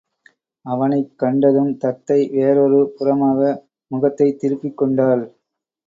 [0.65, 3.61] அவனைக் கண்டதும் தத்தை வேறொரு புறமாக
[3.87, 5.23] முகத்தைத் திருப்பிக் கொண்டாள்.